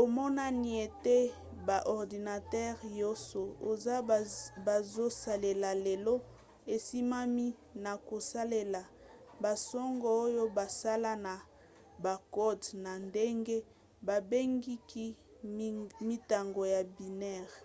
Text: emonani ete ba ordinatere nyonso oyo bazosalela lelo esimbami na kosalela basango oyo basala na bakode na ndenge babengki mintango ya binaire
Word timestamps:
emonani 0.00 0.70
ete 0.84 1.18
ba 1.66 1.76
ordinatere 1.96 2.84
nyonso 2.98 3.42
oyo 3.70 3.96
bazosalela 4.66 5.70
lelo 5.86 6.14
esimbami 6.74 7.48
na 7.84 7.92
kosalela 8.08 8.82
basango 9.42 10.08
oyo 10.24 10.44
basala 10.56 11.12
na 11.26 11.34
bakode 12.04 12.68
na 12.84 12.92
ndenge 13.06 13.56
babengki 14.06 15.06
mintango 16.08 16.62
ya 16.74 16.80
binaire 16.96 17.58